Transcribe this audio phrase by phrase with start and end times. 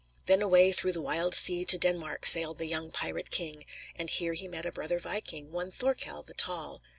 [0.25, 3.65] Then away "through the wild sea" to Denmark sailed the young pirate king,
[3.95, 6.81] and here he met a brother viking, one Thorkell the Tall.